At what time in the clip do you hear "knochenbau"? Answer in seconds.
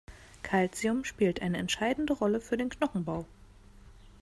2.69-3.27